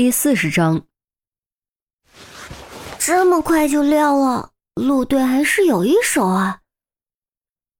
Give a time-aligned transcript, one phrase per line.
[0.00, 0.86] 第四十章，
[3.00, 6.60] 这么快就撂了，陆队还是有一手啊。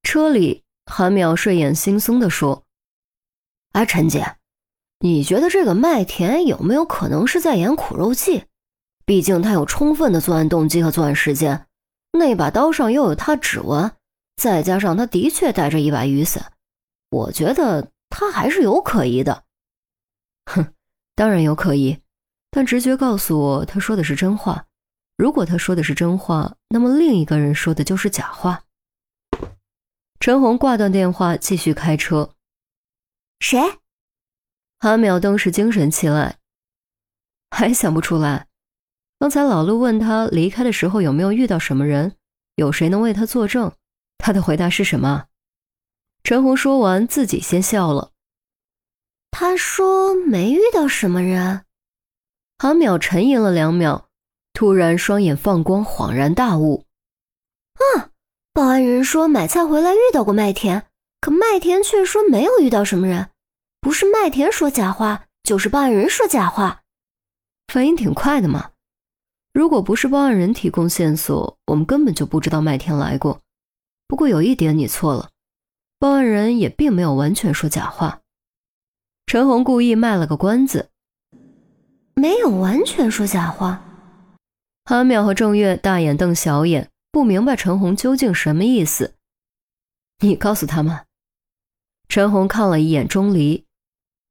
[0.03, 2.65] 车里，韩淼睡眼惺忪地说
[3.71, 4.35] ：“哎，陈姐，
[4.99, 8.43] 你觉得这个麦田有没有可能是在演苦肉计？
[9.05, 11.67] 毕竟他有充分的作案动机和作案时间，
[12.11, 13.89] 那把刀上又有他指纹，
[14.35, 16.51] 再加上他的确带着一把雨伞，
[17.11, 19.45] 我觉得他还是有可疑的。”
[20.51, 20.73] 哼，
[21.15, 21.97] 当然有可疑。
[22.51, 24.65] 但直觉告诉我，他说的是真话。
[25.17, 28.63] 如果他说的是真话，那么另一个人说的就是假话。
[30.19, 32.33] 陈红挂断电话，继续开车。
[33.39, 33.59] 谁？
[34.79, 36.37] 韩淼登时精神起来，
[37.51, 38.47] 还想不出来。
[39.19, 42.15] 刚才老陆问他离开的时候有没有遇到什么人，
[42.55, 43.73] 有谁能为他作证？
[44.17, 45.25] 他的回答是什么？
[46.23, 48.11] 陈红说完，自己先笑了。
[49.31, 51.65] 他说没遇到什么人。
[52.61, 54.09] 韩淼沉吟了两秒，
[54.51, 56.83] 突然双眼放光，恍然大悟
[57.95, 58.11] ：“啊！
[58.51, 60.85] 报案人说买菜回来遇到过麦田，
[61.21, 63.29] 可麦田却说没有遇到什么人。
[63.79, 66.81] 不是麦田说假话，就是报案人说假话。
[67.69, 68.71] 反应挺快的嘛！
[69.53, 73.39] 如果不是报案人提供线索，我们根本就不知道麦田来过。
[74.05, 75.29] 不过有一点你错了，
[75.97, 78.19] 报案人也并没有完全说假话。”
[79.25, 80.89] 陈红故意卖了个关子。
[82.19, 83.81] 没有完全说假话。
[84.83, 89.13] 韩淼和郑月大眼瞪小眼，不明白陈红究竟什么意思。
[90.19, 90.99] 你告诉他们。
[92.09, 93.65] 陈红看了一眼钟离，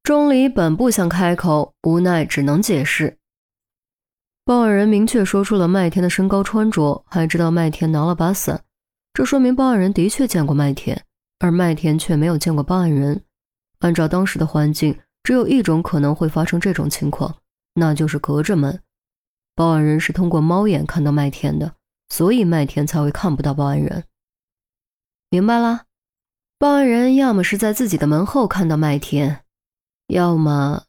[0.03, 3.17] 钟离本不想开口，无奈只能解释。
[4.45, 8.63] 报案人明确说出了麦田的身高、穿着，还知道麦田拿了把伞，
[9.15, 11.05] 这说明报案人的确见过麦田，
[11.39, 13.23] 而麦田却没有见过报案人。
[13.79, 17.35] 按照当时的环境，只有一种可能会发生这种情况。
[17.79, 18.83] 那就是隔着门，
[19.55, 21.75] 报案人是通过猫眼看到麦田的，
[22.09, 24.05] 所以麦田才会看不到报案人。
[25.31, 25.85] 明白了，
[26.59, 29.45] 报案人要么是在自己的门后看到麦田，
[30.09, 30.85] 要么……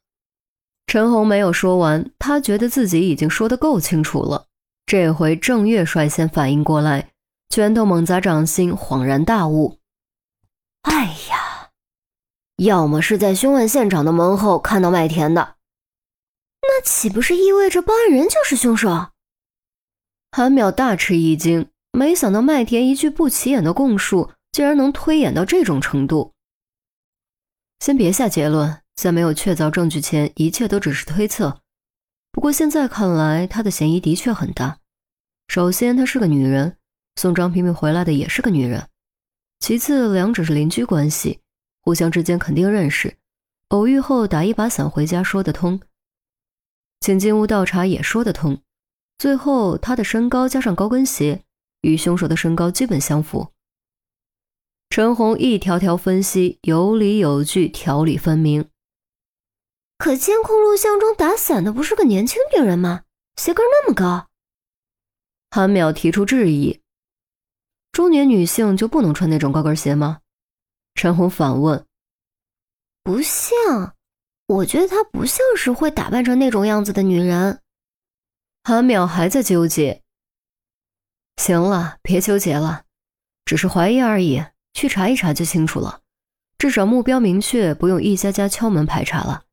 [0.88, 4.48] 陈红没有说完，他觉得自己已经说得够清楚了。
[4.88, 7.12] 这回郑月率先反应过来，
[7.50, 9.78] 拳头猛砸掌心，恍然大悟
[10.82, 11.70] ：“哎呀，
[12.58, 15.58] 要么是在凶案现场的门后看到麦田的。”
[16.62, 18.90] 那岂不是意味着报案人就是凶手？
[20.32, 26.34] 韩淼大吃一惊，没想到麦田一句不起眼的供述，竟然能推演到这种程度。
[27.80, 31.62] 先别下结论，在没有确凿证据前，一切都只是推测。
[32.32, 34.78] 不过现在看来，他的嫌疑的确很大。
[35.48, 36.78] 首先，她是个女人，
[37.16, 38.88] 送张萍萍回来的也是个女人。
[39.60, 41.40] 其次，两者是邻居关系，
[41.82, 43.18] 互相之间肯定认识，
[43.70, 45.82] 偶遇后打一把伞回家说得通。
[47.00, 48.62] 请进屋倒茶也说得通，
[49.18, 51.44] 最后他的身高加上高跟鞋，
[51.82, 53.54] 与凶手的身高基本相符。
[54.90, 58.70] 陈红一条条分析，有理有据，条理分明。
[59.98, 63.04] 可监控录像中打伞的不是个年轻女人吗？
[63.36, 64.28] 鞋跟那么高。
[65.52, 66.82] 韩淼提出质疑：
[67.92, 70.20] 中年女性就不能穿那种高跟鞋吗？
[70.96, 71.86] 陈红反问：
[73.04, 73.96] 不像。
[74.50, 77.62] 我觉得她不像是会打扮成那种样子的女人。
[78.64, 80.02] 韩淼还在纠结。
[81.38, 82.82] 行了，别纠结了，
[83.46, 84.44] 只是怀疑而已，
[84.74, 86.02] 去查一查就清楚了。
[86.58, 89.44] 至少目标明确，不用一家家敲门排查了。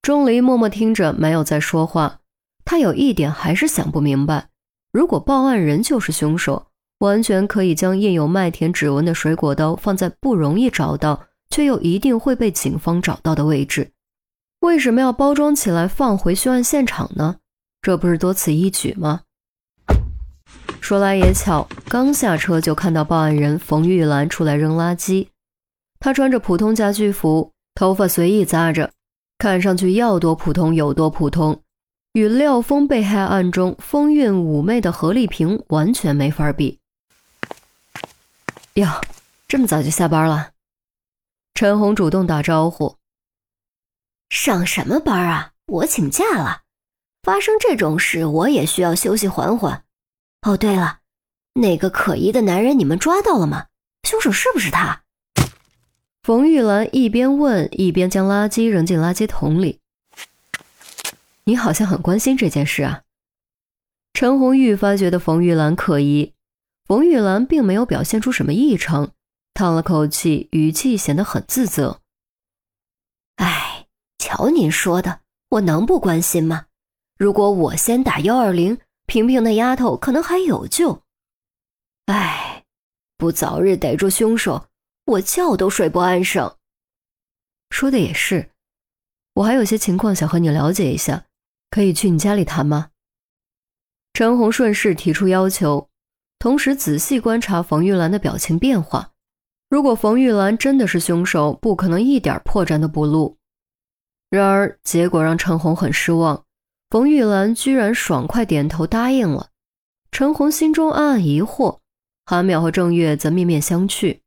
[0.00, 2.20] 钟离默默听着，没有再说话。
[2.64, 4.48] 他有一点还是想不明白：
[4.92, 6.68] 如果报案人就是凶手，
[7.00, 11.26] 完全可以将印有麦田指纹的水果刀放在不容易找到。
[11.54, 13.92] 却又一定会被警方找到的位置，
[14.58, 17.36] 为什么要包装起来放回凶案现场呢？
[17.80, 19.20] 这不是多此一举吗？
[20.80, 25.28] 说来也巧，刚下车就看到报案人冯玉兰出来扔垃圾。
[26.00, 28.90] 她穿着普通家居服，头发随意扎着，
[29.38, 31.62] 看上去要多普通有多普通，
[32.14, 36.80] 与廖峰被害案中风韵妩媚的何丽萍完全没法比。
[38.72, 38.88] 哟，
[39.46, 40.53] 这么早就下班了？
[41.54, 42.96] 陈红主动打招呼
[44.28, 45.52] ：“上什么班啊？
[45.66, 46.62] 我请假了。
[47.22, 49.84] 发生这种事，我也需要休息缓缓。
[50.42, 50.98] 哦，对了，
[51.52, 53.66] 那个可疑的男人你们抓到了吗？
[54.02, 55.02] 凶手是不是他？”
[56.24, 59.78] 冯玉兰一边问，一边将垃圾扔进垃圾桶里。
[61.44, 63.02] “你好像很关心这件事啊。”
[64.12, 66.32] 陈红愈发觉得冯玉兰可疑。
[66.84, 69.12] 冯玉兰并没有表现出什么异常。
[69.54, 72.00] 叹了口气，语气显得很自责。
[73.36, 73.86] 哎，
[74.18, 76.66] 瞧您说的，我能不关心吗？
[77.16, 81.02] 如果我先打幺二零，萍萍那丫头可能还有救。
[82.06, 82.64] 唉，
[83.16, 84.66] 不早日逮住凶手，
[85.04, 86.56] 我觉都睡不安生。
[87.70, 88.50] 说的也是，
[89.34, 91.26] 我还有些情况想和你了解一下，
[91.70, 92.90] 可以去你家里谈吗？
[94.14, 95.88] 陈红顺势提出要求，
[96.40, 99.12] 同时仔细观察冯玉兰的表情变化。
[99.68, 103.36] 如果冯玉兰真的是凶手，不可能一点破绽都不露。
[104.30, 106.44] 然而结果让陈红很失望，
[106.90, 109.48] 冯玉兰居然爽快点头答应了。
[110.10, 111.78] 陈红心中暗暗疑惑，
[112.24, 114.20] 韩淼和郑月则面面相觑。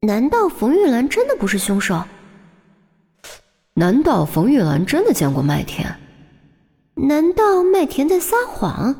[0.00, 2.02] 难道冯玉兰真的不是凶手？
[3.74, 5.96] 难道冯玉兰真的见过麦田？
[6.94, 8.94] 难道麦田在撒谎？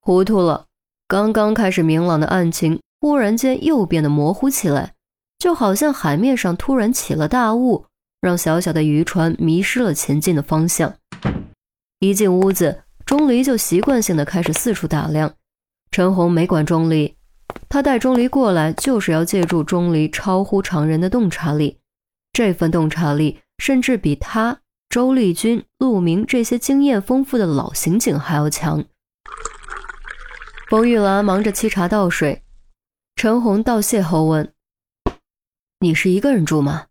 [0.00, 0.66] 糊涂了！
[1.06, 4.94] 刚刚开始明朗的案情，忽然间又变得模糊起来，
[5.38, 7.86] 就好像海面上突然起了大雾，
[8.20, 10.94] 让小小的渔船迷失了前进的方向。
[12.00, 15.34] 一进屋子，钟离就习惯性的开始四处打量。
[15.90, 17.16] 陈红没管钟离，
[17.68, 21.78] 他带钟离过来就是要借助钟离超乎常人的洞察力，
[22.32, 24.60] 这份洞察力甚至比他。
[24.88, 28.82] 周丽君、陆明这些经验丰富的老刑警还要强。
[30.70, 32.42] 冯玉兰忙着沏茶倒水，
[33.18, 34.52] 陈红道谢后问
[35.80, 36.86] ：“你是一个人住吗？”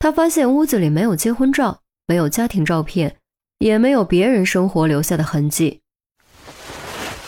[0.00, 3.18] 他发现屋子里没有结婚照，没有家庭照片，
[3.58, 5.82] 也没有别人生活留下的痕迹。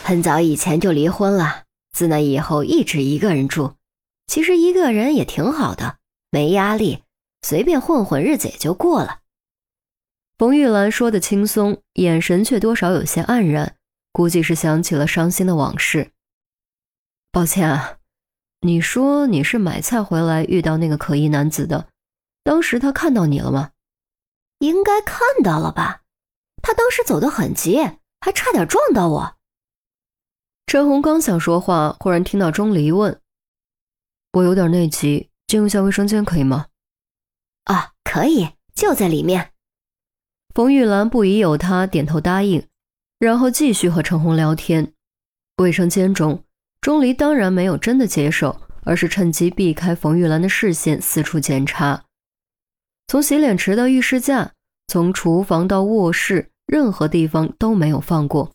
[0.03, 3.75] 很早以前就离婚了，自那以后一直一个人住。
[4.29, 5.99] 其实一个人也挺好的，
[6.31, 7.03] 没压力，
[7.43, 9.19] 随便混混日子也就过了。
[10.39, 13.77] 冯玉兰说的轻松，眼神却多少有些黯然，
[14.11, 16.13] 估计是想起了伤心的往事。
[17.35, 17.99] 抱歉啊，
[18.61, 21.89] 你说你是买菜回来遇到那个可疑男子的，
[22.45, 23.73] 当时他看到你了吗？
[24.61, 26.03] 应该看到了吧，
[26.63, 27.81] 他当时走得很急，
[28.21, 29.37] 还差点撞到我。
[30.69, 33.21] 陈红刚想说话，忽然听到钟离问
[34.35, 36.69] ：“我有点内急，借用下卫生间可以吗
[37.67, 39.51] ？”“啊，可以，就在里面。”
[40.55, 42.69] 冯玉兰不疑有他，点头答应，
[43.19, 44.95] 然后继续和陈红聊天。
[45.57, 46.45] 卫生间中，
[46.85, 52.05] 钟离当然没有真的接手，而是趁机避开冯玉兰的视线，四处检查。
[53.07, 54.53] 从洗脸池到浴室架，
[54.87, 58.53] 从厨房到卧室，任何地方都没有放过，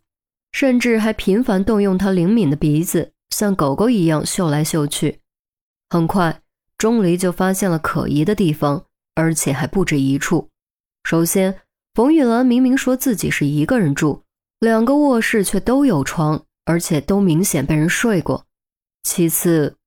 [0.52, 5.22] 甚至还频繁动用他灵敏的鼻子，像狗狗一样嗅来嗅去。
[5.90, 6.44] 很快，
[6.78, 8.86] 钟离就发现了可疑的地方，
[9.16, 10.50] 而且还不止一处。
[11.04, 11.62] 首先，
[11.96, 14.22] 冯玉兰明明说自己是一个人住，
[14.60, 18.46] 两个卧室却都有床，而且都明显被人睡过。
[19.02, 19.79] 其次，